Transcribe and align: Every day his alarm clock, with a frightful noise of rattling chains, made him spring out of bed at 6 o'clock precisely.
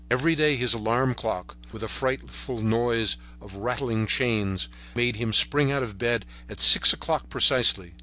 Every 0.09 0.33
day 0.33 0.55
his 0.55 0.73
alarm 0.73 1.13
clock, 1.13 1.55
with 1.71 1.83
a 1.83 1.87
frightful 1.87 2.59
noise 2.59 3.17
of 3.39 3.57
rattling 3.57 4.07
chains, 4.07 4.67
made 4.95 5.17
him 5.17 5.31
spring 5.31 5.71
out 5.71 5.83
of 5.83 5.99
bed 5.99 6.25
at 6.49 6.59
6 6.59 6.91
o'clock 6.91 7.29
precisely. 7.29 7.93